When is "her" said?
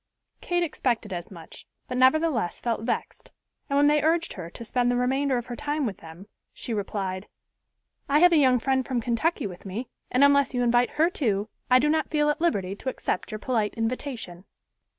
4.33-4.49, 5.45-5.55, 10.93-11.11